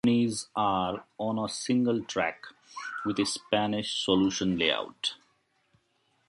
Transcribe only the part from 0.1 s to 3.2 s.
two terminis are on a single track with